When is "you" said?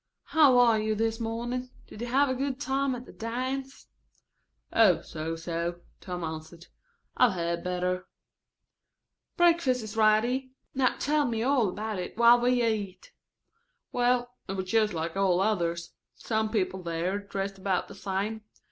0.79-0.95, 2.01-2.07